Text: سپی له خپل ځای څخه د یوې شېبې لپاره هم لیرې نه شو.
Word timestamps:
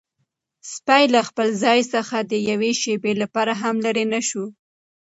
سپی 0.73 1.03
له 1.13 1.21
خپل 1.29 1.47
ځای 1.63 1.79
څخه 1.93 2.17
د 2.31 2.33
یوې 2.49 2.71
شېبې 2.81 3.13
لپاره 3.21 3.53
هم 3.61 3.75
لیرې 3.83 4.05
نه 4.13 4.21
شو. 4.27 4.45